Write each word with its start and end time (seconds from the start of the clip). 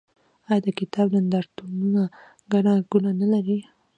آیا 0.49 0.61
د 0.65 0.67
کتاب 0.79 1.07
نندارتونونه 1.15 2.01
ګڼه 2.51 2.73
ګوڼه 2.91 3.11
نلري؟ 3.21 3.59